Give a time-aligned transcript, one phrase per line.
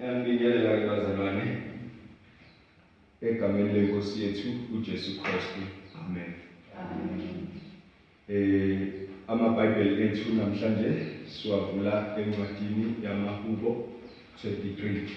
[0.00, 1.46] Ngiyabingelela ke bazalwane
[3.20, 5.60] egameni lenkosi yethu uJesu Kristu.
[6.00, 6.32] Amen.
[8.28, 8.78] Eh
[9.28, 10.90] amabhayibheli ethu namhlanje
[11.28, 13.70] siwavula encwadini yamaHubo
[14.42, 15.08] 23.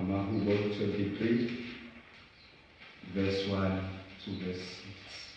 [0.00, 1.50] Amahubo 23
[3.14, 3.78] verse 1
[4.24, 5.29] to verse 6.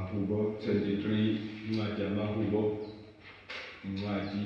[0.00, 1.36] Amahubo 23
[1.66, 2.62] incwadi yamahubo
[3.84, 4.44] incwadi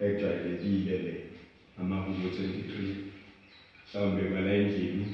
[0.00, 1.14] ejwayelekile le
[1.80, 2.94] amahubo 23
[3.86, 5.06] mhlawumbe ngala endlini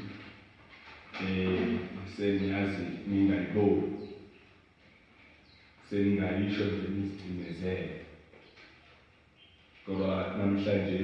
[1.25, 1.79] eh
[2.17, 3.89] sengiyazi ningayiboni
[5.89, 8.01] seningayisho nje nizicimezele
[9.83, 11.01] ngoba namhlanje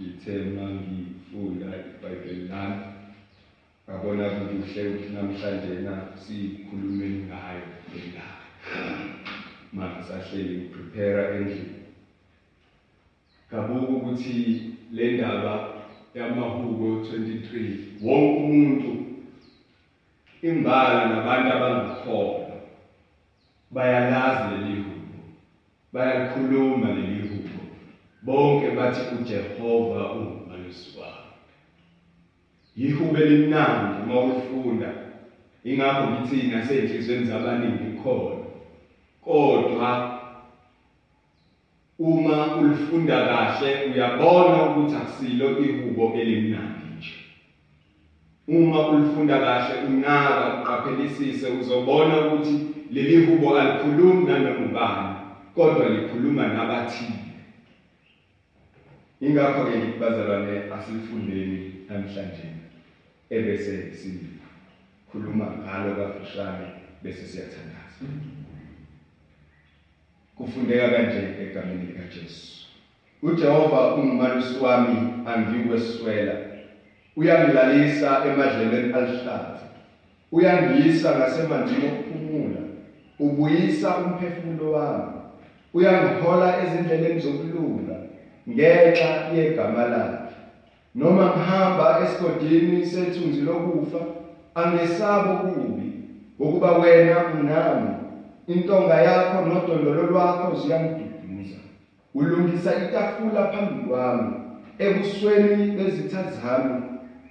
[0.00, 2.95] ngithe mangifunda iBhayibheli lami.
[3.88, 8.44] Ngabona kuhle ukuthi namhlanje na sikhulumeni ngayo lendaba
[9.72, 11.76] mangisahleli ngiprepare endlini.
[13.48, 14.36] Ngabuka ukuthi
[14.92, 15.52] le ndaba
[16.14, 18.90] yamahubo 23 wonke umuntu
[20.42, 22.56] imbala nabantu abangakholwa
[23.70, 25.20] bayalazi leli hubo
[25.92, 27.60] bayalikhuluma leli hubo.
[28.22, 30.35] Bonke bathi uJehova wabo
[32.76, 34.92] yihube limnandi uma ulifunda
[35.64, 38.46] ingakho ngithi nasenhlizweni zabaningi khona
[39.20, 40.16] kodwa
[41.98, 47.12] uma ulifunda kahle uyabona ukuthi akusilo ihubo elimnandi nje.
[48.48, 52.60] Uma ulifunda kahle unaka uqaphelisise uzobona ukuthi
[52.90, 55.14] leli hubo alikhulumi nanoma ubani
[55.54, 57.36] kodwa likhuluma nabathile.
[59.20, 62.65] Ingakho ke ngikubazalwane asilifundeni namhlanje.
[63.30, 66.66] Ebese sikhuluma ngalo kafushane
[67.02, 68.06] bese siyathandaza.
[70.36, 72.66] Kufundeka kanje egameni likaJesu.
[73.22, 76.40] uJehova ungumalusi wami angikweswela.
[77.16, 79.66] Uyangilalisa emadlelweni aluhlaza.
[80.32, 82.60] Uyangiyisa ngasemanzini okuphumula.
[83.18, 85.12] Ubuyisa umphefumulo wami.
[85.74, 88.00] Uyangihola ezindleleni zokulunga
[88.48, 90.25] ngenxa yegama lakhe.
[90.96, 94.00] Noma ngihamba esigodini sethunzi lokufa
[94.54, 95.92] angesabo kubi
[96.38, 97.94] ukuba wena unami.
[98.46, 101.58] Intonga yakho nodondolo lwakho ziyangiduduza
[102.14, 104.34] ulungisa itafula phambi kwami.
[104.78, 106.82] Ebusweni bezitha zami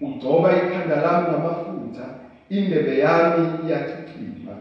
[0.02, 2.10] ugcoba ikhanda lami ngamafutha
[2.50, 4.54] indebe yami iyachichima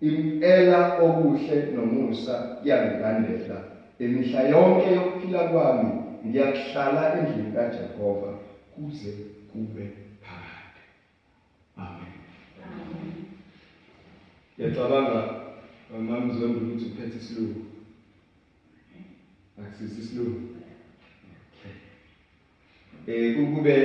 [0.00, 3.56] impela okuhle nomusa yangilandela
[3.98, 5.90] emihla yonke yokuphila kwami
[6.26, 8.39] ngiyakuhlala endlini kaJehova.
[8.80, 9.12] Kuze
[9.52, 9.90] kube
[10.22, 10.82] phakade
[11.76, 12.12] amen.
[14.58, 15.20] Ngiyacabanga
[15.90, 17.66] mama Zondo ukuthi uphethe isilungu.
[19.58, 20.40] Akusisi isilungu?
[23.06, 23.76] Eh kukube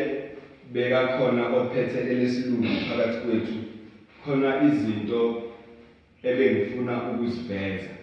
[0.73, 3.57] beka khona ophethe lesilungu phakathi kwethu
[4.23, 5.21] khona izinto
[6.23, 7.93] ebengifuna ukuziveza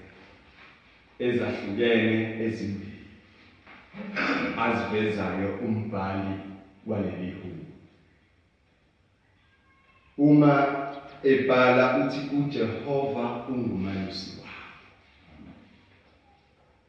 [1.19, 3.01] ezahlukene ezimbili
[4.65, 6.52] azivezayo umbhali
[6.87, 7.73] waleli hubo
[10.19, 10.75] uma
[11.23, 14.53] ebhala uthi uJehova ungumalusi wami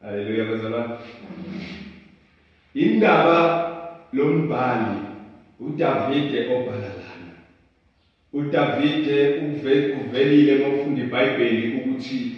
[0.02, 0.98] haleluya bazalwane
[2.74, 3.70] indaba
[4.14, 5.03] lombhali
[5.59, 7.34] uDavide obhala lana
[8.34, 9.30] uDavide
[10.00, 12.32] uvelile ngofunda iBhayibheli ukuthi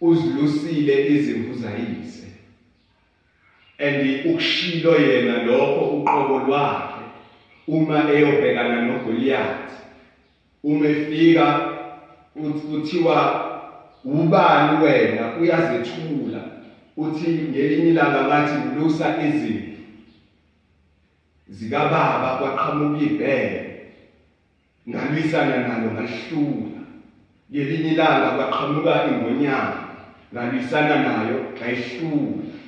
[0.00, 2.21] uzilusile izimvu zayise.
[3.82, 7.02] And ukushilo yena lokho uqobo lwakhe
[7.68, 9.72] uma eyobhekana noGoliath.
[10.64, 11.72] Uma efika
[12.72, 13.48] uthiwa
[14.04, 16.40] ubani wena uyazethula
[16.96, 19.82] uthi ngelinye ilanga ngathi nglusa izimvu
[21.48, 23.74] zikababa kwaqhamuka ibhele
[24.88, 26.80] ngalwisana nalo ngalihlula
[27.52, 29.78] ngelinye ilanga kwaqhamuka ingonyama
[30.34, 32.61] ngalwisana nayo ngayihlula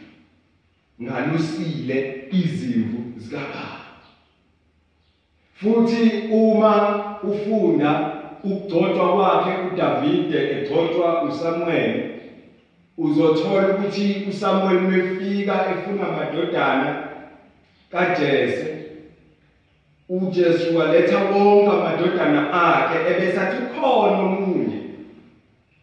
[1.03, 3.85] ngalusile izimvu zikababa
[5.53, 7.91] futhi uma ufunda
[8.43, 12.11] ukugcotshwa kwakhe uDavide egcotshwa uSamuel
[12.99, 17.09] uzothola ukuthi uSamuel mefika efuna amadodana
[17.91, 18.75] kaJese.
[20.09, 24.81] uJesu waletha wonke amadodana akhe ebese athi khona omunye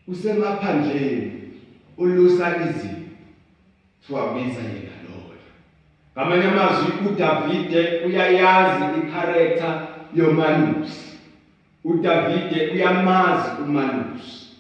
[0.08, 1.32] usemaphandleni
[1.98, 3.02] ulusa izimo
[4.08, 4.91] siwabiza yena.
[6.14, 9.74] Ngamanye amazwi uDavide uyayazi icharacter
[10.14, 11.12] yomalusi.
[11.86, 14.52] uDavide uyamazi uMalusi.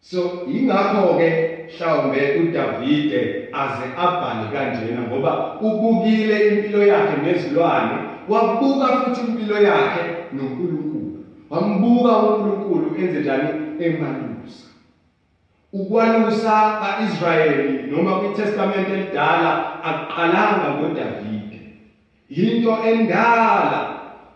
[0.00, 1.28] So ingakho ke
[1.68, 7.96] mhlawumbe uDavide aze abhale kanjena ngoba ubukile impilo yakhe nezilwane
[8.28, 10.02] wabuka futhi impilo yakhe
[10.32, 11.18] noNkulunkulu.
[11.50, 13.48] Wambuka uNkulunkulu enze njani?
[13.80, 14.33] Emalusa
[15.74, 21.60] ukwalusa kaIsrayeli noma kwiTestament elidala aqalanga ngoDavide.
[22.30, 23.80] Into endala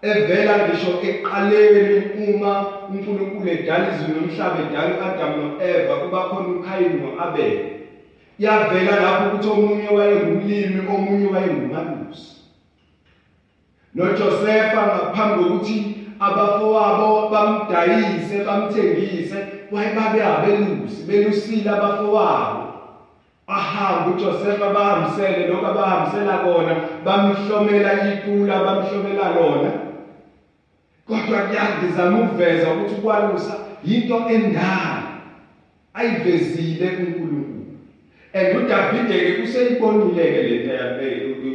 [0.03, 1.95] evela ngisho ekuqaleni
[2.27, 2.53] uma
[2.91, 7.57] uNkulunkulu edala izulu nomhlaba edala uAdam noEva kuba khona uKhayini noAbel.
[8.39, 12.29] Yavela lapho ukuthi omunye wayengumlimi omunye wayengumalusi.
[13.95, 22.75] noJosefa ngaphambi kokuthi abafowabo bamdayise bamthengise wayebabe abelusi belusile abafowabo.
[23.47, 29.73] Ahamba uJosefa bahambisele lokho abahambisela kona bamhlomela itula bamhlomela lona.
[31.07, 35.03] Kodwa kuyangizama ukuveza ukuthi ukwalusa into endala
[35.95, 37.69] ayivezile uNkulunkulu
[38.35, 40.73] and uDavide ke useyibonile ke lento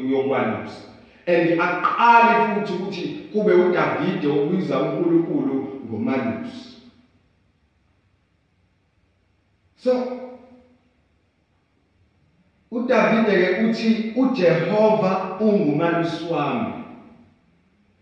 [0.09, 0.92] yokwalusa.
[1.27, 6.77] And aqale futhi ukuthi kube uDavide obiza uNkulunkulu ngomalusi.
[9.75, 10.19] So
[12.71, 16.73] uDavide ke uthi uJehova ungumalusi wami.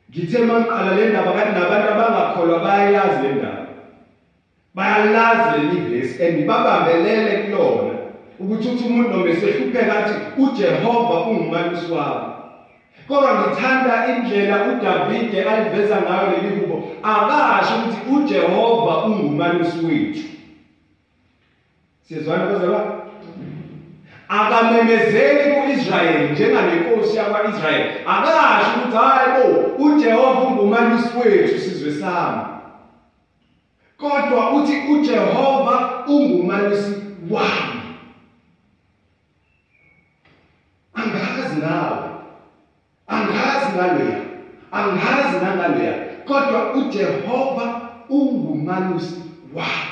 [0.10, 3.68] Ngithe mangiqala le ndaba kanti nabantu abangakholwa bayayazi le ndaba.
[4.76, 7.98] Bayalazi leli verse and babambelele kulona
[8.40, 12.31] ukuthi uthi umuntu noma esehlupheka athi uJehova ungumalusi wami.
[13.12, 20.28] Kodwa ngithanda indlela uDavide aliveza ngayo leli hubo akasho ukuthi uJehova ungumalusi wethu.
[22.02, 22.92] Sizwana bazalwane
[24.28, 27.92] akamemezeli kuIsrayeli njengalenkosi yakwaIsrayeli.
[28.06, 32.42] Akasho ukuthi hayi bo uJehova ungumalusi wethu sizwe sami.
[33.98, 36.96] Kodwa uthi uJehova ungumalusi
[37.30, 37.82] wami.
[40.94, 42.01] Angazi nawe
[43.12, 44.20] angazi ngaleya
[44.72, 45.94] angazi nangaleya
[46.26, 49.16] kodwa uJehova ungumalusi
[49.54, 49.92] wami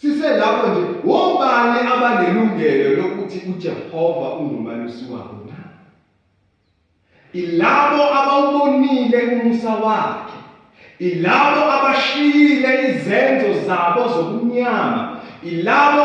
[0.00, 5.54] Siselapho nje wobani abanelungelo lokuthi uJehova ungumalusi wabo na?
[7.32, 10.38] Ilabo abawubonile umusa wakhe.
[10.98, 15.20] Ilabo abashiyile izenzo zabo zobunyama.
[15.42, 16.02] Ilabo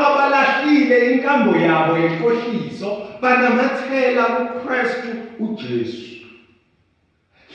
[0.83, 5.07] abalahlile inkambo yabo yenkohliso banamathela kuKristu
[5.39, 6.13] uJesu.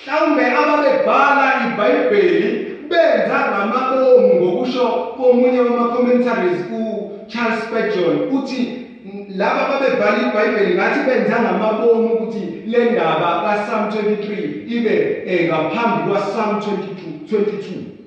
[0.07, 8.87] Mhlawumbe ababebhala iBhayibheli benza ngamabomu ngokusho komunye wama commentaries uCharles Spurgeon uthi
[9.29, 16.57] laba babebhala iBhayibheli ngathi benza ngamabomu ukuthi le ndaba kaPsalm 23 ibe eh, ngaphambi kwaPsalm
[16.57, 17.98] 22 22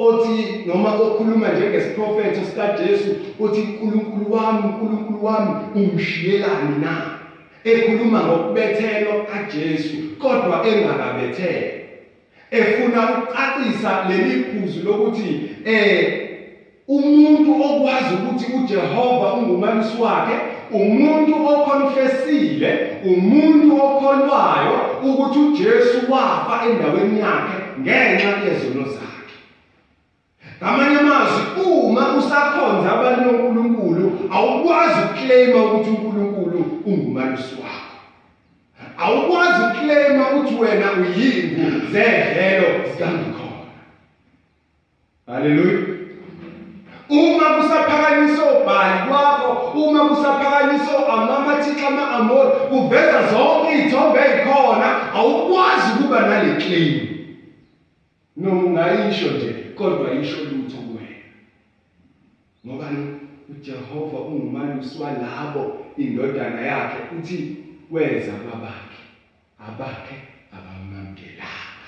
[0.00, 3.08] othi noma okhuluma njengesiprofeto sikaJesu
[3.38, 7.20] uthi uNkulunkulu wami uNkulunkulu wami ungishiyelani na
[7.64, 11.80] ekhuluma ngokubethelwa kaJesu kodwa engakabethelwa
[12.50, 16.30] efuna ukucacisa leli phuzu lokuthi eh
[16.88, 20.36] umuntu okwazi ukuthi uJehova ungumalusi wakhe
[20.70, 22.70] umuntu okonfessile
[23.02, 29.09] umuntu okholwayo ukuthi uJesu wafa endaweni yakhe ngenxa yezono zakhe
[30.62, 37.96] ngamanye amazwi uma usakhonza abantu uNkulunkulu awukwazi ukuclaima ukuthi uNkulunkulu ungumalusi wakho.
[38.98, 43.50] Awukwazi ukuclaima ukuthi wena uyimvu zedlelo zikaNgikhona
[45.26, 45.78] haleluya
[47.08, 56.52] uma kusaphakanyiswa ubhali kwakho uma kusaphakanyiswa amamathixo ama-amori kuveza zonke iy'thombe ey'khona awukwazi ukuba nale
[56.52, 57.08] claim.
[58.36, 59.69] Noma ungayisho nje.
[59.80, 61.24] Kodwa yisho lutho kuwena.
[62.66, 63.06] Ngobani
[63.48, 67.56] uJehova ungumalusi walabo indodana yakhe uthi
[67.90, 69.00] weza kwabakhe
[69.68, 70.16] abakhe
[70.52, 71.86] abamamkelanga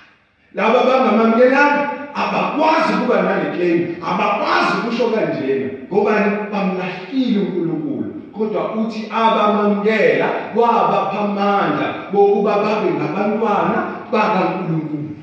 [0.54, 5.70] laba abangamamkelanga abakwazi ukuba nale claim abakwazi ukusho kanjena.
[5.92, 6.36] Ngobani?
[6.52, 13.78] Bamlahlile uNkulunkulu kodwa uthi abamamkela wabapha amandla bokuba babe ngabantwana
[14.12, 15.16] bakaNkulunkulu.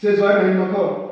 [0.00, 1.07] Sezwana yini makho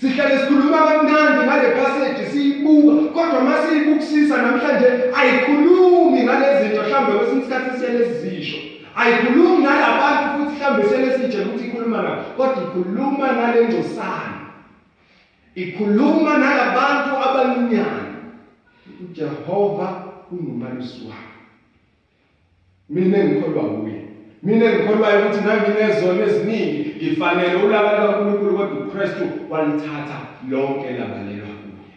[0.00, 4.86] sihlale sikhuluma kamnandi ngale passage siyibuka kodwa masiyibukisisa namhlanje
[5.18, 8.58] ayikhulumi ngale zinto mhlambe kwesinye isikhathi siyelezisho
[8.96, 14.36] ayikhulumi ngalabantu futhi mhlambe selesitshe ukuthi ikhuluma ngabo kodwa ikhuluma ngale ngcosana.
[15.54, 18.12] Ikhuluma nalabantu abancinyane
[19.00, 21.36] uJehova ungumalusi wami
[22.88, 24.00] mina engikholwa kuye
[24.42, 26.85] mina engikholwayo ukuthi nanginezono eziningi.
[26.96, 31.96] Ngifanele ulaka likaNkulunkulu kodwa uKristu walithatha lonke labalelwa kuye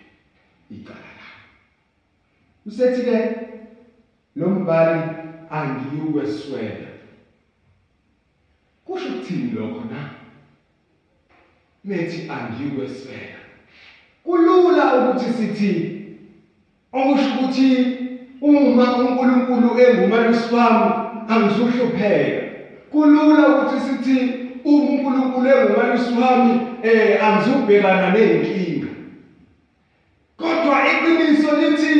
[0.72, 1.34] icala lakhe
[2.66, 3.36] usethi ke
[4.36, 5.04] lo mbali
[5.50, 6.88] angiyukweswela
[8.86, 10.10] kusho ukuthini lokho na?
[11.86, 13.40] Methi angiyukweswela
[14.24, 15.96] kulula ukuthi sithi
[16.94, 18.00] okusho ukuthi
[18.42, 20.94] uma uNkulunkulu engumalusi wami
[21.28, 22.44] angizuhlupheka.
[22.90, 28.88] Kulula ukuthi sithi uma uNkulunkulu engumalusi wami eh angizubhekana nezinkinga
[30.38, 31.94] kodwa iqiniso lithi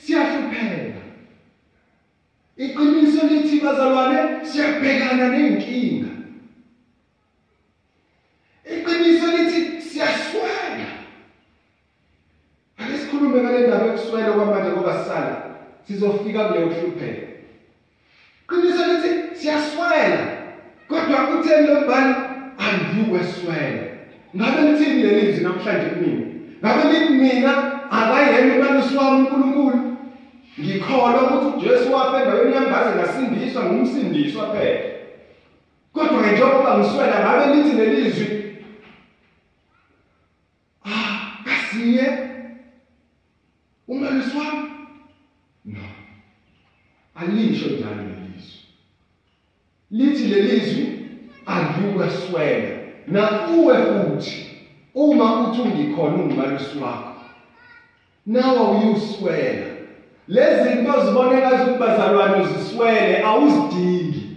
[0.00, 1.02] siyahlupheka.
[2.56, 6.12] Iqiniso lithi bazalwane siyabhekana nezinkinga
[8.64, 10.88] iqiniso lithi siyaswela.
[12.78, 15.36] Ake sikhulume ngale ndaba yokuswela kwamanje ngoba sisala
[15.86, 17.26] sizofika kuleyo kuhlupheka
[18.48, 20.33] qiniso lithi siyaswela.
[20.94, 22.14] Kodwa utheni lo mbhali
[22.58, 23.84] angiyikweswela
[24.36, 26.26] ngabe lithini leli lizwi namhlanje kumina
[26.62, 27.52] ngabe lithi mina
[27.90, 29.96] akayena umalusi wami uNkulunkulu
[30.60, 34.84] ngikholwa ukuthi uJesu wafa endaweni yami ngaze ngasindiswa ngumsindiswa phela
[35.92, 38.44] kodwa njengoba ngiswela ngabe lithi lelizwi
[40.84, 42.06] ah kasiye?
[43.88, 44.70] Umalusi wami
[45.64, 45.80] no.
[47.14, 47.94] Alisho njalo.
[47.94, 48.03] lelizwi
[49.94, 50.86] lithi lelizwi
[51.46, 54.48] angiyukweswela na uwe futhi
[54.94, 57.14] uma uthi ungikhona ungumalusi wakho
[58.26, 59.66] nawe uyuswela.
[60.28, 64.34] Lezi zinto ziboneka ukuthi bazalwane uziswele awuzidingi.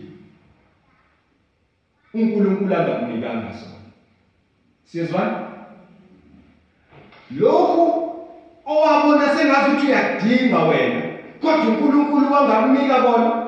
[2.14, 3.74] uNkulunkulu angakunikanga sona
[4.84, 5.44] siyezwana
[7.32, 8.14] lokhu
[8.66, 11.02] owabona sengathi uthi uyadinga wena
[11.42, 13.48] kodwa uNkulunkulu wangakunika bona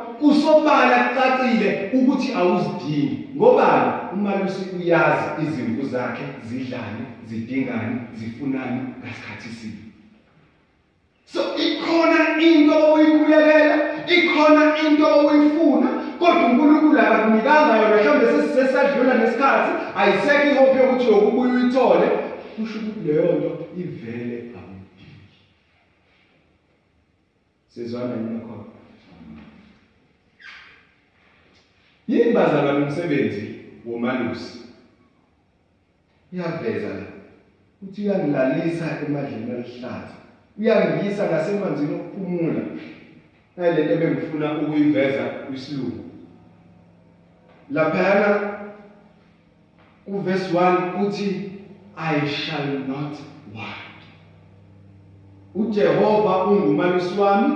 [0.69, 3.29] kusobala kucacile ukuthi awuzidingi?
[3.35, 3.91] Ngobani?
[4.13, 9.93] Umalusi uyazi izimvu zakhe zidlani zidingani zifunani ngasikhathi sini?
[11.25, 20.51] So ikhona into oyikhulekela ikhona into oyifuna kodwa uNkulunkulu akakunikanga yona mhlawumbe sesisesadlula nesikhathi ayisekho
[20.51, 22.09] ihope yokuthi yokubuya uyithole.
[22.55, 25.37] Kusho ukuthi leyo nto ivele awudingi
[27.67, 28.78] sizwana yini khona
[32.09, 34.59] yini bazalwane umsebenzi womalusi.
[36.33, 37.05] Iyaveza la
[37.83, 40.15] uthi uyangilalisa emadleni alihlaza
[40.59, 42.61] uyangiyisa ngasemanzini okuphumula.
[43.57, 46.03] Nalento ebengifuna ukuyiveza kwisilungu.
[47.71, 48.29] Laphana
[50.07, 51.51] uverse 1 uthi
[51.95, 53.17] I shall not
[53.55, 53.99] want
[55.55, 57.55] uJehova ungumalusi wami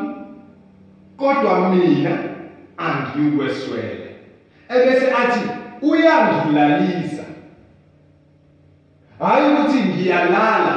[1.17, 2.19] kodwa mina
[2.77, 4.02] angiyukweswela
[4.75, 5.49] ebese athi
[5.81, 7.23] uyangilalisa
[9.19, 10.75] hayi ukuthi ngiyalala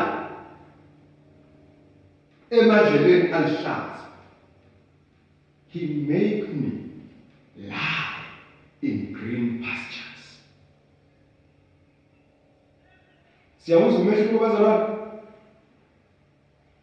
[2.51, 4.07] emadleleni alihlaza
[5.73, 6.71] he make me
[7.57, 8.17] lie
[8.83, 10.41] in green pastures.
[13.59, 14.97] Siyawuzwa umehluko bazalwane?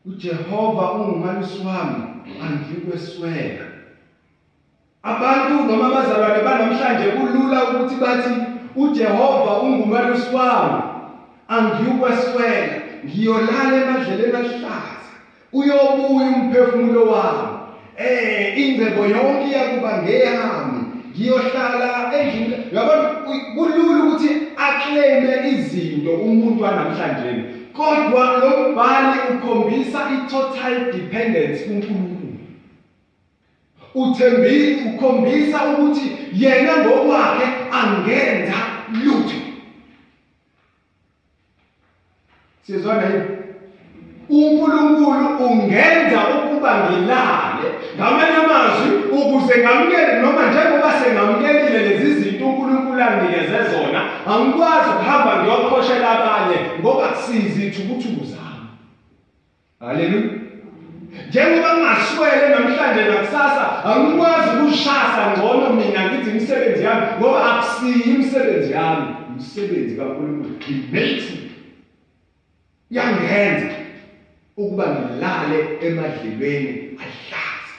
[0.06, 2.04] uJehova ungumalusi wami
[2.44, 3.73] angikweswela
[5.04, 8.34] abantu noma abazalwane banamhlanje kulula ukuthi bathi
[8.76, 10.82] uJehova ungumalusi wami
[11.48, 15.12] angiyukweswela ngiyolala emadleleni aluhlaza
[15.54, 17.48] uyobuya umphefumulo wami.
[17.98, 20.80] Eh ingcebo yonke iyakuba ngeyami
[21.12, 22.56] ngiyohlala endlini.
[22.72, 23.10] Yabona
[23.56, 32.13] kulula ukuthi aclaim izinto umuntu wanamhlanje kodwa lo mbhali ukhombisa i-total dependence kuNkulunkulu.
[33.96, 38.58] Uthembile ukhombisa ukuthi yena ngokwakhe angenza
[39.04, 39.40] lutho.
[42.62, 43.44] Sizwana yini?
[44.30, 53.58] uNkulunkulu ungenza ukuba ngilale ngamanye amazwi ukuze ngamukele noma njengoba sengamukelile lezi zinto uNkulunkulu anginikeze
[53.72, 58.68] zona angikwazi ukuhamba ngiyokhoshela abanye ngoba kusizi ithukuthuku zami
[59.80, 60.43] haleluya.
[61.34, 69.08] Njengoba ngingaswele namhlanje nakusasa angikwazi ukushasa ngcono mina ngithi imisebenzi yami ngoba akusiyi imisebenzi yami.
[69.30, 71.52] Umsebenzi kaNkulunkulu he makes me.
[72.92, 73.76] Yangenza
[74.58, 77.76] ukuba ngilale emadlelweni ahlaza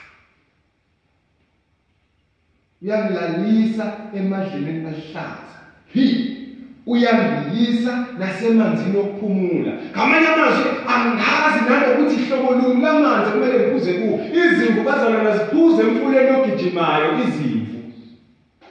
[2.82, 5.58] uyangilalisa emadlelweni ahlaza
[5.94, 6.43] he
[6.86, 14.20] uyangiyisa nasemanzini okuphumula ngamanye amazwi angazi nanokuthi ihlobo luni lamanzi kumele ngiphuze kuwo.
[14.40, 16.54] Izimvu bazalwana ziphuze emfuleni ogijima.
[16.74, 17.78] ogijimayo izimvu.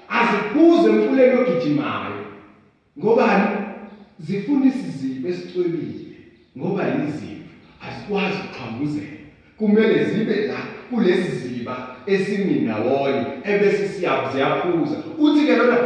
[0.10, 2.25] Aziphuze emfuleni ogijimayo.
[3.00, 3.48] Ngobani?
[4.20, 6.17] Zifuna isizibe esicwebile.
[6.58, 7.50] Ngoba yizipho
[7.88, 9.08] asikwazi ukuqhambuzela
[9.58, 10.58] kumele zibe la
[10.89, 15.77] kulezi ziba esiminawonye ebese siyaphuza uthi ke lona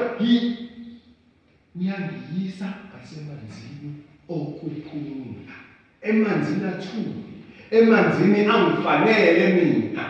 [1.80, 3.92] uyangiyisa ngasemanzini
[4.30, 5.56] okuphumula
[6.02, 7.38] emanzini athuli
[7.72, 10.06] emanzini angifanele mina.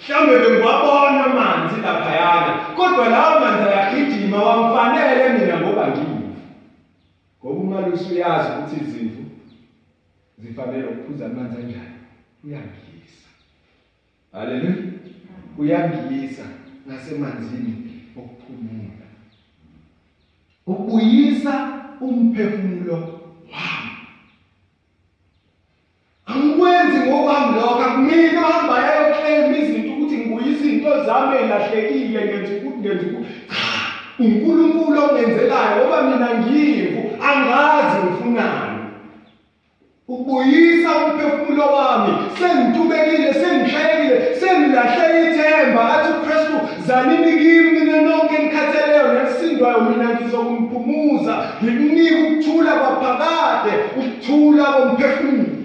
[0.00, 6.40] Mhlawumbe bengiwabona amanzi laphayana kodwa lawo manzi ayagijima wamfanele mina ngoba ngiyifu
[7.40, 9.24] ngoba umalusi uyazi ukuthi izimvu
[10.38, 11.96] zifanele ukuphuza amanzi anjani
[12.44, 13.28] uyangiyisa.
[14.32, 14.76] Haleluya
[15.58, 16.44] uyangiyisa
[16.86, 17.74] ngasemanzini
[18.16, 18.99] okuphumula.
[20.66, 21.68] Ubuyisa
[22.00, 22.94] umphefumulo
[23.52, 23.90] wami.
[26.26, 33.04] Angikwenzi ngokwami lokho akumina ohamba yayoclaim izinto ukuthi ngibuyisa izinto zami elahlekile ngenza ukuthi ngenza
[33.06, 38.80] ukuthi cha uNkulunkulu ongenzelayo ngoba mina ngiyivu angazi ngifunani.
[40.08, 48.39] Ubuyisa umphefumulo wami sengitubekile sengihlekile sengilahle ithemba athi uKristu zanini kimi mina nonke nikhatheleyo
[49.60, 55.56] nesindwayo mina ngizokumphumuza ngikunika ukuthula kwaphakade ukuthula komphefumulo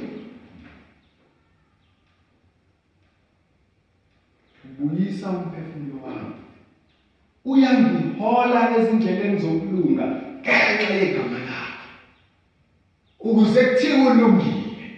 [4.80, 6.34] ubuyisa umphefumulo wami
[7.46, 10.06] uyangihola ezindleleni zokulunga
[10.42, 11.90] ngenxa yegama lakhe
[13.20, 14.92] ukuze kuthiwe ulungile.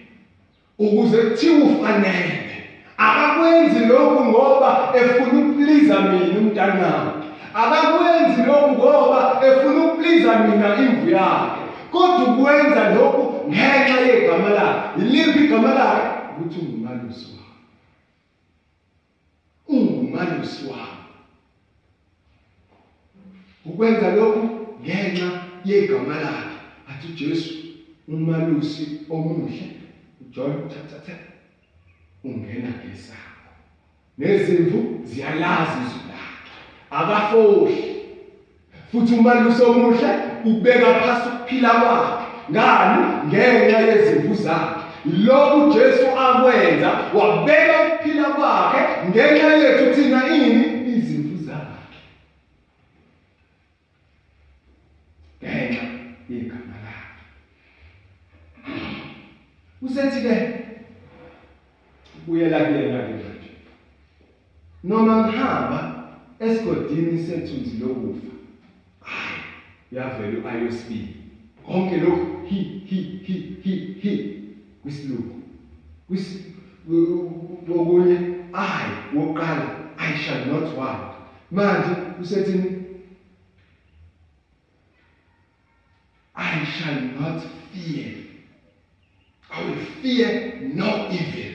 [0.78, 2.54] Ukuze kuthiwe ufanele.
[2.96, 7.17] Akakwenzi lokhu ngoba efuna ukupliza mina umntanami
[7.54, 11.62] akakwenzi lokhu ngoba efuna ukupliza mina imvu yakhe.
[11.90, 15.00] Kodwa ukwenza lokhu ngenxa yegama lakhe.
[15.02, 16.08] Iliphi igama lakhe?
[16.30, 17.58] Ukuthi ungumalusi wami
[19.68, 21.04] ungumalusi wami
[23.64, 24.48] ukwenza lokhu
[24.82, 25.28] ngenxa
[25.64, 26.56] yegama lakhe.
[26.88, 27.54] Athi uJesu
[28.08, 29.78] umalusi omuhle.
[30.20, 31.16] uJohn chapter 10
[32.24, 33.52] ungena ngesakho.
[34.18, 35.78] Nezimvu ziyalazi
[36.90, 38.06] akafohli
[38.92, 40.08] futhi umalusi omuhle
[40.44, 42.24] ubeka phasi ukuphila kwakhe.
[42.50, 43.06] Ngani?
[43.26, 44.80] Ngenxa yezimvu zakhe.
[45.04, 50.62] Lokhu Jesu akwenza wabeka ukuphila kwakhe ngenxa yethu thina ini
[50.96, 51.78] izimvu zakhe.
[55.42, 55.82] Ngenxa
[56.30, 57.12] yegama lakhe.
[59.82, 60.34] Usethi ke?
[62.18, 63.28] Ubuyela kuyena ke
[64.84, 65.97] noma ngihamba
[66.40, 68.32] esigodini sethunzi lokufa
[69.00, 69.40] hayi
[69.92, 71.10] yavela uayosibili
[71.66, 74.24] konke lokhu hi hi hi hi hi
[74.82, 75.38] kwisilungu
[76.08, 78.20] kwisokunye
[78.54, 81.14] i wokuqala i shall not want
[81.52, 82.72] manje usethini
[86.36, 88.10] I shall not fear.
[89.50, 91.50] I will fear no evil.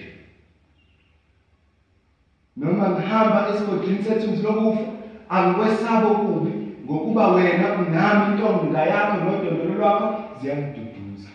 [2.58, 4.88] Noma ngihamba esigodini sethu lokufa
[5.30, 6.54] angikwesaba okubi
[6.86, 11.30] ngokuba wena unami intonga yakho nodondolo lwakho ziyangiduduza.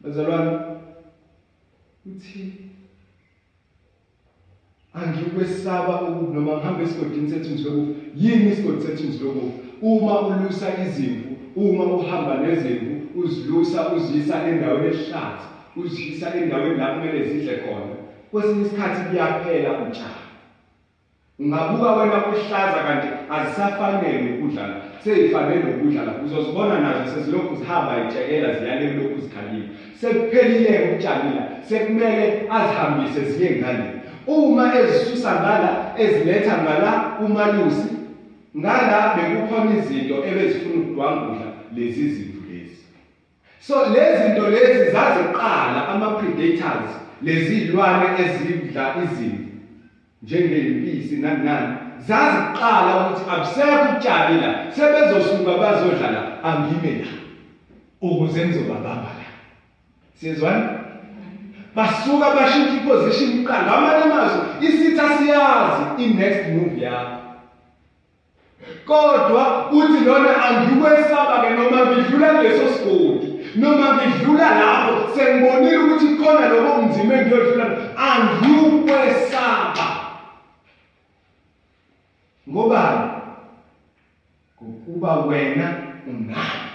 [0.00, 0.56] Bazalwane
[2.06, 2.50] uthi
[4.94, 11.86] angikwesaba ukuba noma ngihamba esigodini sethu lokufa yini isigodi sethu lokufa uma ulusa izimvu uma
[11.86, 17.95] uhamba nezimvu uzilusa uzisa endaweni ehlathi uzisa endaweni la kumele zidle khona
[18.30, 20.26] kwesinye isikhathi kuyaphela utshani.
[21.38, 24.62] Ungabuka wena uhlaza kanti azisafanele ukudla
[25.04, 29.68] seyifanele ukudla lapho uzozibona nazo sezilokhu zihamba itshekela ziyale lokhu zikhalile.
[30.00, 33.84] Sekuphelile utshani la sekumele azihambise ziye ngale.
[34.26, 37.88] Uma ezisusa ngala eziletha ngala umalusi
[38.56, 42.84] ngala bekukhona izinto ebezifuna ukudwangula lezi zinto lezi.
[43.60, 49.50] So lezi zinto lezi zaziqala ama predators lezi zilwane ezidla izimvu
[50.22, 57.12] njengempisi nani nani zaziqala ukuthi abusekho utshani la sebezosuka bazodla la angime la
[58.00, 59.26] ukuze ngizobabamba la.
[60.14, 60.68] Sizwana?
[61.74, 67.16] Basuka bashintsha iposition kuqala ngamanye amazwi isitha siyazi i-next move yakho.
[68.86, 73.25] Kodwa uthi lona angikwesaba ke noma ngidlula kuleso sigodi
[73.56, 77.66] noma ngidlula lapho sengibonile ukuthi khona lokho kunzima engiyodlula
[78.08, 79.86] angikwesaba
[82.48, 83.10] ngobani?
[84.62, 85.66] Ngokuba wena
[86.06, 86.66] ungani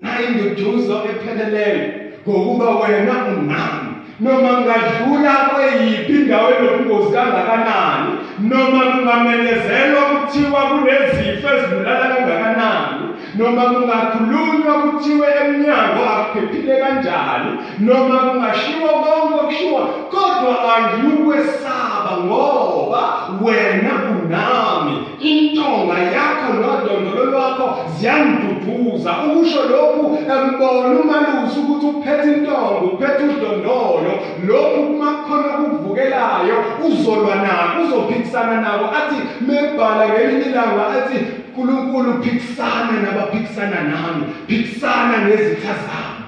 [0.00, 3.90] nayinduduzo epheleleyo ngokuba wena ungani
[4.20, 12.99] noma ngadlula kweyiphi indawo enobungozi kangakanani noma kungamenyezelwa kuthiwa kunezifo ezibulala kangakanani
[13.40, 19.80] noma kungakhulunywa kuthiwe emnyango akuphephile kanjani noma kungashiwo konke okushiwa
[20.12, 23.02] kodwa angiyukwesaba ngoba
[23.42, 24.94] wena unami.
[25.20, 34.12] Intonga yakho nodondolo lwakho ziyangiduduza ukusho lokhu embona umalusi ukuthi uphethe intonga uphethe udondolo.
[34.46, 36.56] Lokhu kumakhono okuvukelayo
[36.88, 38.84] uzolwa nako uzophikisana nako.
[38.98, 41.18] Athi mebhala ngelinye ilanga athi
[41.60, 46.24] uNkulunkulu phikisana nabaphikisana nami phikisana nezitha zami.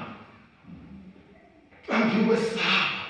[1.89, 3.03] Angikwesaba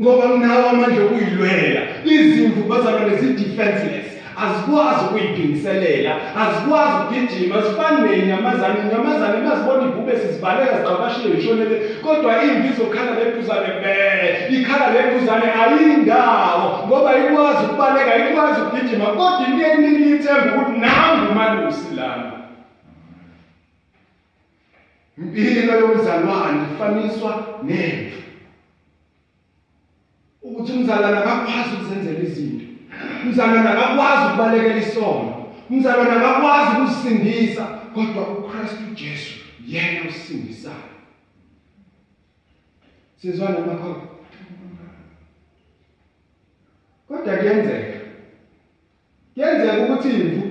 [0.00, 1.80] ngoba nginawo amandla okuyilwela.
[2.04, 4.03] Izimvu bazalwane zi-defenseless.
[4.42, 13.12] Azikwazi ukuyiphindiselela azikwazi ukugijima zifane ney'nyamazane iy'nyamazane mazibona ibhube sizibaleka ziqabashile yishonele kodwa imvi izokhala
[13.18, 13.94] leduzane be
[14.56, 21.94] ikhala leduzane ayindawo ngoba ikwazi ukubaleka ikwazi ukugijima kodwa into eningi ithemba ukuthi nangu umalusi
[21.94, 22.30] lana.
[25.18, 28.18] Impilo yomzalwane ifaniswa nemvu
[30.42, 32.63] ukuthi umzalwane akakwazi ukuzenzela izinto.
[33.24, 35.52] Umzalwane akakwazi ukubalekela isono.
[35.70, 37.64] Umzalwane akakwazi ukusindisa
[37.94, 39.34] kodwa uKristu Jesu
[39.66, 40.94] yena usindisayo
[43.16, 44.08] sizwana makho
[47.08, 47.98] kodwa kuyenzeka.
[49.34, 50.42] Kuyenzeka ukuthi imvu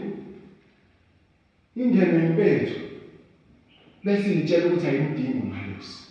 [1.75, 2.79] ingene impethu
[4.03, 6.03] bese itshela ukuthi ayimdingi umalusi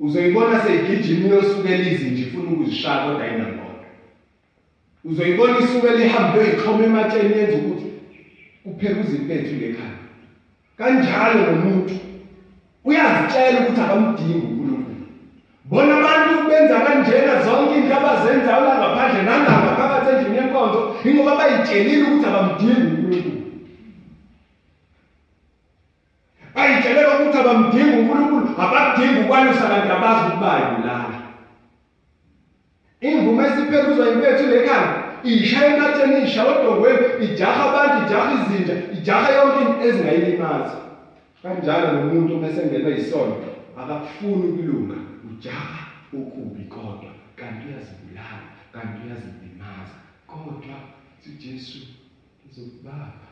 [0.00, 3.69] uzoyibona seyigijima iyosukela izinje ifuna ukuzishaya kodwa ayinamona
[5.04, 7.86] uzoyibona isuke lihambe yoyixhoma ematsheni yenza ukuthi
[8.64, 9.98] kuphela uzimpethu lekhaya
[10.78, 11.94] kanjalo nomuntu
[12.84, 14.96] uyazitshela ukuthi akamdingi uNkulunkulu.
[15.64, 22.04] Bona abantu benza kanjena zonke into abazenzayo la ngaphandle nangapha phakathi endlini yenkonzo ingoba bayitshelile
[22.04, 23.50] ukuthi abamdingi uNkulunkulu.
[26.54, 31.09] Bayitshelela ukuthi abamdingi uNkulunkulu abadingi ukwalusa kanti abazi ukuthi bayibulala
[33.00, 39.88] imvume esipheluzwa impethu lekhaya ishaya ematsheni ishaya odongweni ijaha abantu ijaha izinja ijaha yonke into
[39.88, 40.76] ezingayilimazi.
[41.42, 43.36] Kanjalo nomuntu mesengena yisono
[43.80, 44.96] akafuni ukulunga
[45.28, 45.80] ujaha
[46.12, 49.96] ukubi kodwa kanti uyazibulala kanti uyazilimaza.
[50.26, 50.76] Kodwa
[51.26, 51.78] uJesu
[52.46, 53.30] uzokubamba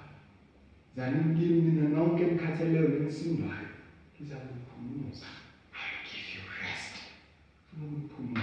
[0.97, 3.69] zanimkini nina nonke emkhatheleyo nenisindwayo
[4.15, 5.27] ngizakuphumuza.
[5.75, 6.95] I give you rest.
[7.73, 8.41] Ufuna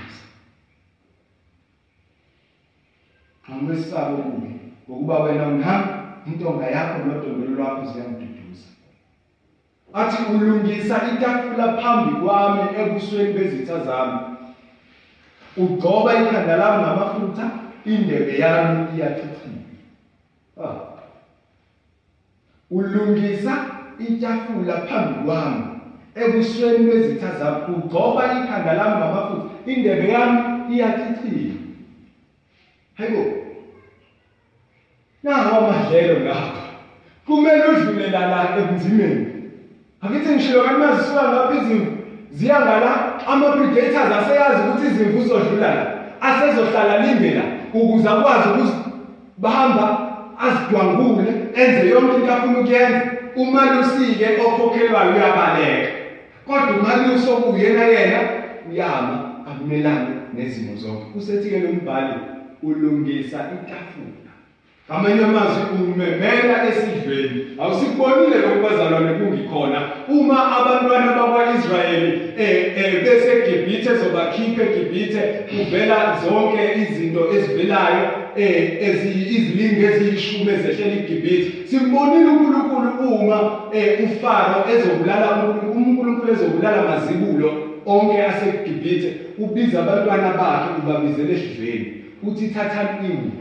[3.49, 5.93] ukuphumuza Angisaba ukubi ngokuba wena ngihamba
[6.27, 8.69] intonga yakho nodondolo lwakho ziyangiduduza.
[9.93, 14.19] Athi ulungisa itafula phambi kwami ebusweni bezitha zami.
[15.57, 17.51] Ugcoba ikhanda lami ngamafutha,
[17.85, 19.61] indebe yami iyachichima.
[20.63, 20.75] Ah.
[22.71, 23.65] Ulungisa
[23.99, 25.63] itafula phambi kwami
[26.15, 27.75] ebusweni bezitha zami.
[27.75, 30.39] Ugcoba ikhanda lami ngamafutha, indebe yami
[30.75, 31.54] iyachichima.
[32.97, 33.25] Hayibo.
[35.23, 36.61] Nawo amadlelo lapha.
[37.25, 39.27] Kumele udlule la la ebunzimeni.
[40.01, 41.97] Akithi ngishilo kanti mazisuka ngapha izimvu
[42.31, 45.85] ziya ngala ama predators aseyazi ukuthi izimvu zodlula la.
[46.21, 49.85] Asezohlala linde la ukuze akwazi ukuzibamba
[50.39, 53.01] azidwangule enze yonke into afuna ukuyenza.
[53.35, 55.89] Uma lusike okhokhelwayo uyabaleka.
[56.45, 58.19] Kodwa umalusi okuyena yena
[58.69, 61.05] uyama akumelane nezimo zonke.
[61.15, 62.34] Usethi ke lo mbhali
[62.65, 64.25] ulungisa itafula.
[64.89, 67.41] Ngamanye amazwi umemela esidlweni.
[67.59, 69.79] Awusikubonile lokubazalwane kungikhona.
[70.07, 78.03] Uma abantwana bakwa-israyeli eh, eh, besegibhithe ezobakhipha egibhithe kuvela zonke izinto ezivelayo
[78.35, 78.87] eh,
[79.35, 83.37] izilingi eziyishumi ezehlela igibhithe simbonile unkulunkulu uma
[84.05, 85.27] ufaro ezobulala
[85.75, 87.49] unkulunkulu ezobulala mazibulo
[87.85, 93.31] onke asegibhithe ubiza abantwana bakhe ubabizele esidlweni uthi thathani imvu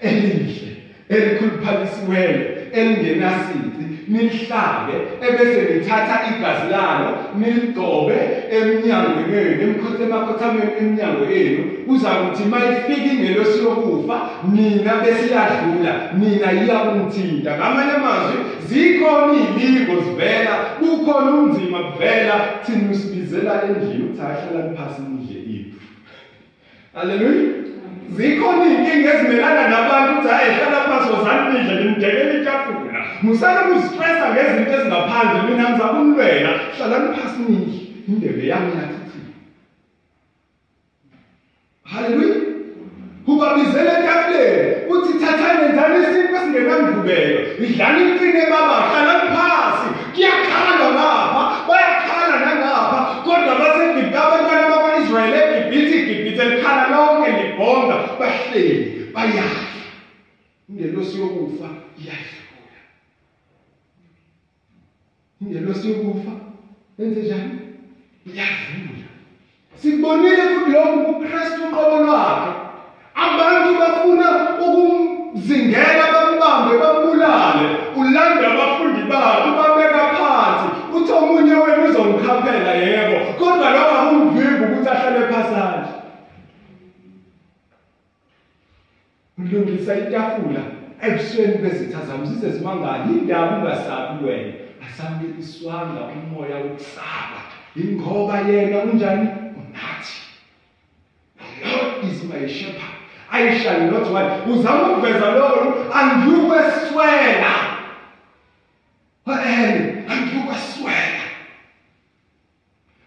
[0.00, 0.76] elihle
[1.08, 2.40] elikhuluphalisiweyo
[2.72, 8.16] elingenasici nilihlabe ebese nithatha igazi lalo niligcobe
[8.50, 11.64] eminyangweni yenu emakhothameni eminyango yenu.
[11.86, 14.20] Kuzakuthi mayifika ingelosi yokufa
[14.52, 18.38] nina besiyadlula nina yiya kungithinta ngamanye amazwi
[18.68, 25.45] zikhona iy'lingo zivela kukhona unzima kuvela thina usibizela endlini ukuthi ahlala phasi nidle imvu
[26.96, 27.52] Haleluya.
[28.16, 33.00] Zikhona izinkinga ezimelana nabantu ukuthi hayi hlala phansi wozani nidle nimdekela itafula.
[33.22, 36.52] Musana kuzistressa ngezinto ezingaphandle mina ngizakunilwela.
[36.76, 37.80] Hlalani phansi nidle.
[38.08, 39.20] Indebe yami yathi
[41.92, 42.36] Haleluya.
[43.26, 50.72] ubabizele etafuleni uthi thathani nenzani isinto esingenamvubelo idlani imfini ebaba hlalani phasi kuyakhalwa
[59.26, 59.60] bahleli bayadla
[60.68, 62.80] ingelosi yokufa iyadlula
[65.42, 66.32] ingelosi yokufa
[66.98, 67.58] yenze njani?
[68.26, 69.06] Iyadlula
[69.80, 72.50] sikubonile futhi lokhu kuKristu uqobo lwakhe
[73.14, 74.28] abantu bafuna
[74.64, 77.66] ukumzingela bambambe bambulale.
[77.96, 85.32] Ulanda abafundi bakhe babeka phansi uthi omunye wenu uzongikhaphela yebo kodwa lokho akumvimbi ukuthi ahlale
[85.32, 85.96] phasana
[89.52, 90.62] ulungisa itafula.
[91.02, 94.52] Ebusweni bezitha zami zize zimangani indaba ungasabi wena.
[94.86, 97.40] Asamukeliswanga umoya wokusaba
[97.76, 99.28] ingoba yena unjani?
[99.28, 100.16] Unathi.
[101.64, 102.96] Lord is my shepherd.
[103.30, 104.46] I shall not want.
[104.46, 107.54] Uzama ukuveza lokho angiyokweswela.
[109.26, 111.26] Ene angiyokweswela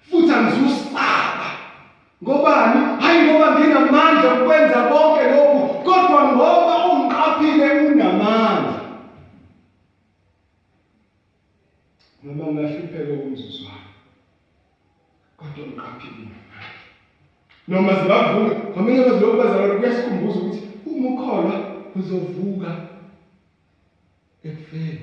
[0.10, 1.50] futhi angizusaba
[2.24, 8.82] ngobani hayi ngoba nginamandla okwenza konke lokhu kodwa ngoba ungiqaphile unamandla
[12.24, 13.90] noma ngahlupheka umzuzwana
[15.38, 16.84] kodwa ungiqaphile unamandla
[17.70, 21.56] noma zingavuka kwamanye amazwi lokhu bazalwane kuyasikhumbuza ukuthi uma ukholwa
[21.96, 22.70] uzovuka
[24.44, 25.00] ekufeni.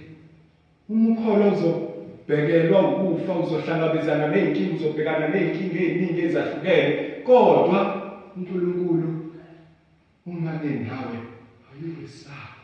[0.89, 6.93] Uma ukholwa uzobhekelwa ukufa uzohlangabezana ney'nkinga uzobhekana ney'nkinga ey'ningi ezahlukene.
[7.27, 7.79] Kodwa
[8.37, 9.09] uNkulunkulu
[10.27, 11.19] uma enawe
[11.69, 12.57] awuyisaba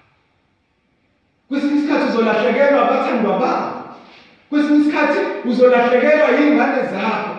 [1.49, 3.79] kwesinye isikhathi uzolahlekelwa abathandwa bakho.
[4.51, 7.32] Kwesinye isikhathi uzolahlekelwa yingane zakho.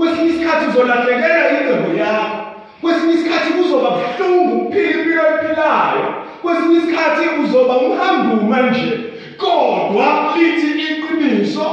[0.00, 2.36] Kwesinye isikhathi uzolahlekelwa ingcebo yakho
[2.80, 6.04] kwesinye isikhathi kuzoba buhlungu ukuphila impilo ephilayo.
[6.42, 9.00] Kwesinye isikhathi uzoba umhambuma nje.
[9.38, 11.66] Kodwa lithi iqiniso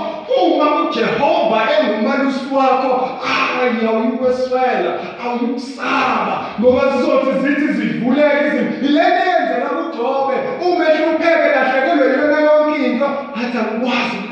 [0.44, 2.92] uma uJehova engumalusi wakho
[3.28, 4.92] hayi awuyikweswela
[5.24, 10.36] awuyikusaba ngoba zizothi zithi zivuleke izimo ilento eyenzeka kuJobe.
[10.66, 13.06] Uma ehlupheke lahlekelwe yona yonke into.
[13.40, 14.27] Athi angikwazi ukulahla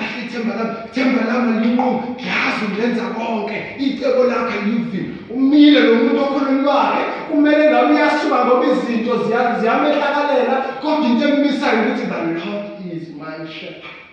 [0.46, 6.62] ithemba lami ithemba lami linqobo ngiyazi ngenza konke icebo lakhe livini umile lo muntu okhulumi
[6.62, 9.14] lwakhe kumele ngabe uyasuka ngoba izinto
[9.60, 14.06] ziyamehlakalela kodwa into emisayo ukuthi the lord is my shepherd.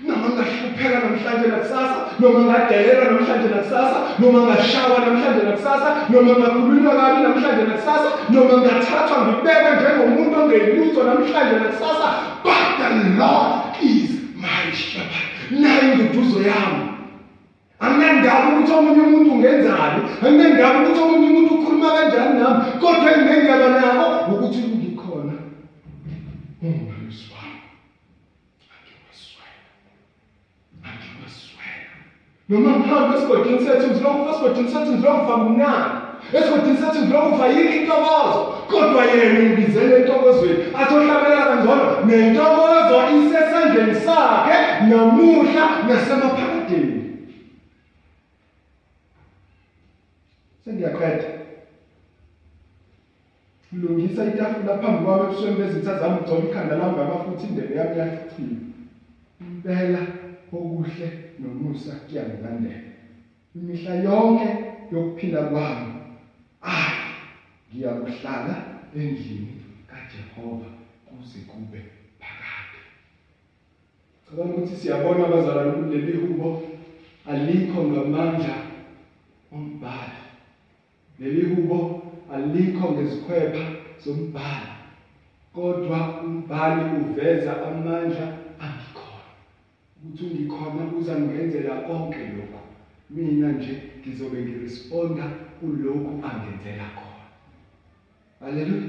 [0.00, 7.22] Noma ngahlupheka namhlanje nakusasa noma ngadelelwa namhlanje nakusasa noma ngashawa namhlanje nakusasa noma ngakhulunywa kabi
[7.22, 12.08] namhlanje nakusasa noma ngathathwa ngibekwe njengomuntu ongelutho namhlanje nakusasa
[12.42, 16.84] but the lord is my shepherd nayo induduzo yami.
[17.80, 20.00] Anginandaba ukuthi omunye umuntu ungenzani?
[20.22, 22.64] Anginandaba ukuthi omunye umuntu ukhuluma kanjani nami?
[22.80, 25.34] Kodwa enginendaba nako ukuthi ngikhona.
[26.62, 27.60] Ungumlusi wami
[32.48, 35.96] noma ngihamba esigodini sethu ngilokhu esigodini sethu ngilokhu mnandi.
[36.36, 38.40] Esigodini sethu ngilokhu yikho intokozo?
[38.70, 40.64] Kodwa yena ngibizele entokozweni.
[40.78, 42.96] Athi ohlabelela kangcono nentokozo
[43.64, 47.28] isesandleni sakhe namuhla nasemaphakadeni
[50.64, 51.24] sengiyaqeda
[53.72, 58.56] lungisa itafula phambi kwami ebusweni bezitha zami ugcoba ikhanda lami ngamafutha indebe yami yachichile
[59.40, 60.00] impela
[60.52, 62.80] okuhle nomusa kuyangilandela
[63.54, 64.48] imihla yonke
[64.92, 65.90] yokuphila kwami
[66.62, 66.92] ah
[67.70, 68.54] ngiyakuhlala
[68.94, 69.54] endlini
[69.86, 70.68] kaJehova
[71.06, 71.93] kuze kube phakade
[74.34, 76.62] cabanga ukuthi siyabona abazalwane kuleli hubo
[77.26, 78.54] alikho ngamandla
[79.52, 80.22] ombhali
[81.20, 83.66] leli hubo alikho ngezikhwepha
[84.04, 84.72] zombhali
[85.54, 88.24] kodwa umbhali uveza amandla
[88.64, 89.30] angikhona
[89.98, 92.60] ukuthi ungikhona uzangenzela konke lokho
[93.10, 97.24] mina nje ngizobe ngiresponda kulokhu angenzela khona.
[98.40, 98.88] Haleluya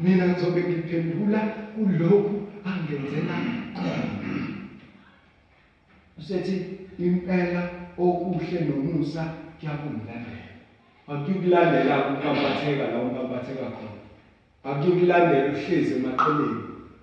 [0.00, 1.40] mina ngizobe ngiphendula
[1.74, 3.34] kulokhu angenzela
[3.74, 4.51] khona.
[6.18, 6.56] Usethi
[6.98, 9.22] impela okuhle nomusa
[9.60, 10.52] kuyakungilandela
[11.08, 13.98] akukulandela ukambatheka la ukambatheka khona.
[14.64, 16.62] Akukulandela uhlezi emaqeleni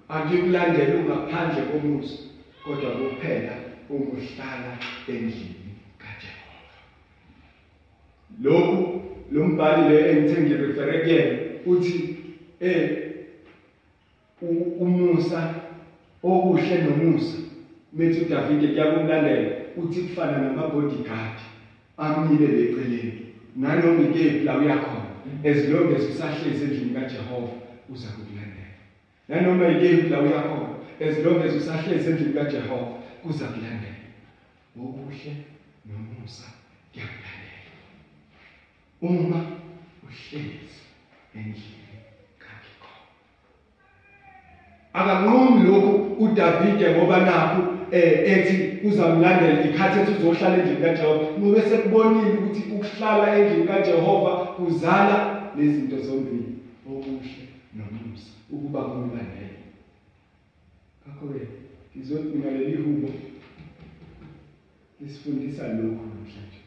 [0.10, 2.18] akukulandela ungaphandle komusa
[2.64, 3.54] kodwa kuphela
[3.90, 6.74] umuhlala endlini kaJehova.
[8.44, 12.16] Lokhu lo mbhali le engithe ngirefere kuyena uthi
[12.62, 12.98] eh
[14.42, 15.54] umusa
[16.24, 17.49] okuhle nomusa
[17.94, 21.40] methi uDavide kuyakumlandela uthi kufana namabodyguard
[21.98, 25.10] amile leceleni nanoma ikephi la uyakhona
[25.44, 27.52] as long as usahlezi endlini kaJehova
[27.90, 28.60] uza kukulandela.
[29.30, 33.96] Nanoma yikephi la uya khona as long as usahlezi endlini kaJehova kuza kulandela.
[34.80, 35.36] Okuhle
[35.86, 36.44] nomusa
[36.94, 37.70] kuyakulandela.
[39.02, 39.46] Uma
[40.04, 40.80] uhlezi
[41.36, 41.79] endlini.
[44.94, 51.26] Akanqomi lokhu uDavide ngoba nakho eh ethi uzamlandela ikhathi ethi uzohlala endlini kaJehova.
[51.40, 55.18] Ngoba sekubonile ukuthi ukuhlala endlini kaJehova kuzala
[55.56, 56.56] lezinto zombili
[56.88, 59.60] okuhle nomusa ukuba kumlandela.
[61.02, 61.42] Ngakho ke
[61.96, 63.10] ngizothi ngaleli hubo
[65.02, 66.60] lisifundisa lokhu namhlanje.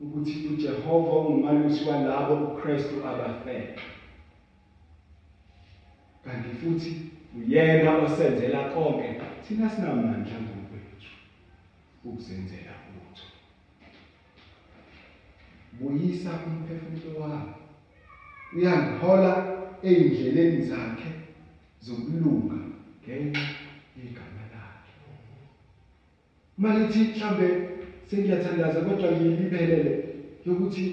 [0.00, 3.93] Ukuthi uJehova ungumalusi walabo uKristu abafele
[6.24, 6.90] kanti futhi
[7.38, 9.08] uyena osenzela konke
[9.44, 11.10] thina sinamandla ngokwethu
[12.04, 13.26] ukuzenzela utho
[15.78, 17.52] buyisa umphefumulo wami
[18.56, 19.32] uyangihola
[19.82, 21.10] ezindleleni zakhe
[21.80, 22.58] zokulunga
[23.02, 23.46] ngenxa
[23.96, 24.92] yegama lakhe.
[26.58, 27.46] Malithi mhlambe
[28.10, 29.92] sengiyathandaza kodwa ngiyilibelele
[30.46, 30.84] yokuthi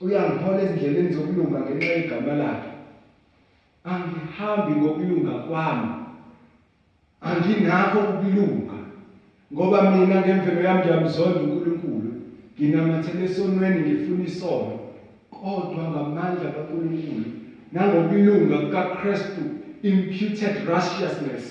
[0.00, 2.71] uyangihola ezindleleni zokulunga ngenxa yegama lakhe
[3.84, 5.88] angihambi ngokulunga kwami.
[7.20, 8.78] Anginakho ukulunga
[9.52, 12.10] ngoba mina ngemvelo yami ngiyamzonda uNkulunkulu
[12.54, 14.78] nginamathele esonweni ngifuna isono.
[15.30, 17.24] Kodwa ngamandla kaNkulunkulu
[17.72, 19.42] nangokulunga kukaKristu
[19.82, 21.44] imputed righteousness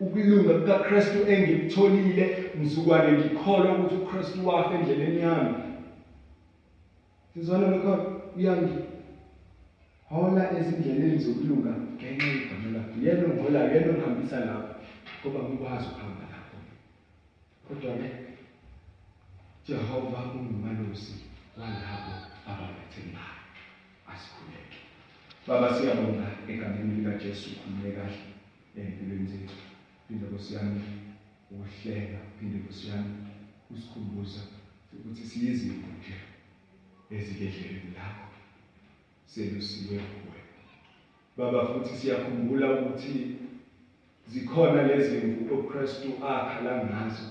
[0.00, 2.24] ukulunga kukaKristu engikutholile
[2.60, 5.54] mzukwane ngikholwa ukuthi uKristu wafa endleleni yami.
[7.34, 8.12] Sizona lokho?
[8.36, 8.74] Uyangi
[10.10, 14.74] hola ezindleleni zokulunga ngenxa yegama lakho yena ongihola yena ongihambisa lapho
[15.20, 16.56] ngoba ngikwazi ukuhamba lapho
[17.66, 18.10] kodwa ke
[19.66, 21.14] Jehova ungumalusi
[21.58, 22.14] walabo
[22.50, 23.42] abamethembayo
[24.12, 24.80] asikhuleke
[25.46, 28.20] baba siyabonga egameni lika Jesu khulume kahle
[28.80, 29.56] empilweni zethu
[30.06, 30.82] phinde kusiyami
[31.52, 33.12] ukuhlenga phinde kusiyami
[33.72, 34.40] usikhumbuza
[34.94, 36.16] ukuthi siyizinto nje
[37.16, 38.27] ezikedleleni lakho
[39.32, 40.38] selusiwe kuwe
[41.36, 43.16] baba futhi siyakhumbula ukuthi
[44.30, 47.26] zikhona lezi mvu oKristu akhala ngazo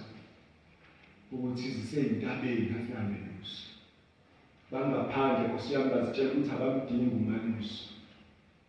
[1.35, 3.67] ukuthi ziseyintabeni asingamelusi
[4.71, 7.79] bangaphandle kusiyami bazitshela ukuthi abakudingi umalusi.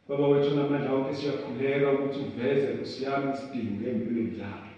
[0.08, 4.70] Baba wethu namandla wonke siyakhuleka ukuthi uveze kusiyami isidingo empilweni zabo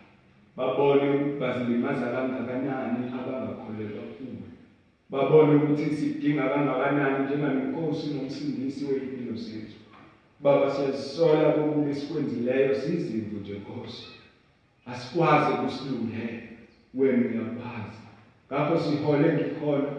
[0.57, 4.30] babone ukuthi bazilimaza kangakanani abangakholelwa kuwe
[5.11, 9.77] babone ukuthi sidinga kangakanani njenganenkosi nomsindisi wey'mpilo zethu.
[10.41, 14.07] Baba siyazisola kokubi esikwenzileyo sizimvu nje nkosi.
[14.87, 16.43] Asikwazi ukusilungela
[16.95, 18.01] wena uyakwazi.
[18.47, 19.91] Ngakho sihole ngikhona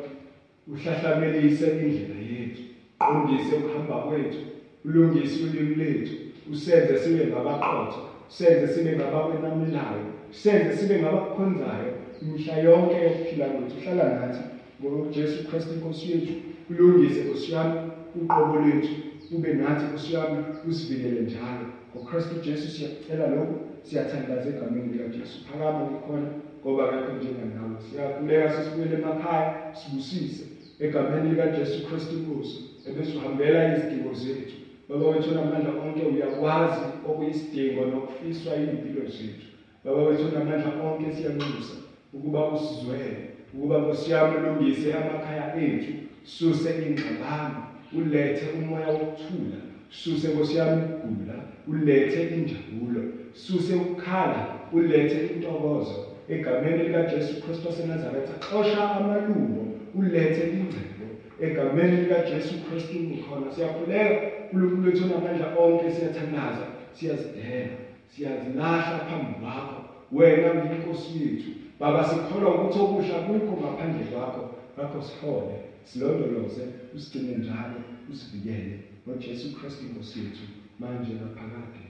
[0.67, 2.61] uhlahlamelise indlela yethu
[2.99, 4.39] qondise ukuhamba kwethu
[4.85, 6.13] ulungise ulimi lethu
[6.51, 14.41] usenze sibe ngabaqotho senze sibe ngabakwenamelayo senze sibe ngabakukhonzayo imihla yonke yokuphila kwethu uhlala nathi.
[14.81, 16.33] ngoJesu Kristu inkosi yethu
[16.69, 17.79] ulungise Nkosi yami
[18.15, 18.95] uqobo lwethu
[19.35, 20.37] ube nathi Nkosi yami
[20.69, 21.65] usivikele njalo.
[21.95, 25.45] ngoKristu Jesu siyakucela lokho siyathandaza egameni likaJesu.
[25.45, 26.29] Phakama ngikhona
[26.61, 30.43] ngoba akekho njengenawe siyakhuleka sisibuyele emakhaya sibusise
[30.79, 34.55] egameni likaJesu Kristu inkosi ebese uhambela izidingo zethu.
[34.89, 39.47] Baba wethu namandla onke uyakwazi okuyisidingo nokufiswa impilo zethu.
[39.83, 41.75] Baba wethu namandla onke siyanxusa
[42.13, 47.63] ukuba usizwele ukuba ngosiyami ulungise amakhaya ethu suse ingxabano
[47.97, 49.59] ulethe umoya wokuthula
[49.89, 51.33] suse ngosiyami ukugula
[51.67, 53.01] ulethe injabulo
[53.33, 56.07] suse ukukhala ulethe intokozo.
[56.29, 61.05] Egameni likaJesu Kristu waseNazaretha xosha amalungu ulethe ingcebo.
[61.41, 64.21] Egameni likaJesu Kristu ukhona siyakhuleka
[64.53, 69.81] uNkulunkulu wethu onamandla onke siyathandaza siyazidela siyazilahla phambi kwakho.
[70.11, 71.49] Wena uyinkosi yethu
[71.81, 75.55] baba sikholwa ukuthi okusha kukho ngaphandle kwakho ngakho sihole
[75.89, 76.63] silondoloze
[76.95, 77.77] usigcine njalo
[78.11, 78.79] usivikele.
[79.03, 80.45] ngoJesu Kristu inkosi yethu
[80.79, 81.83] manje naphakade.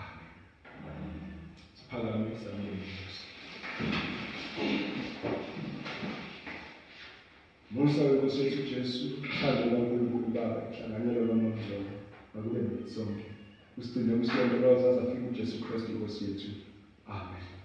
[0.00, 0.30] Amen.
[1.76, 2.86] Siphakame sameni
[7.70, 11.92] Musa wenkosi yethu Jesu uthando kaNkulunkulu Baba inhlanganyelo lomazolo
[12.36, 13.26] akube nathi sonke
[13.78, 16.50] usigcine usilondoloza zafika uJesu Kristu inkosi yethu.
[17.08, 17.59] Amen.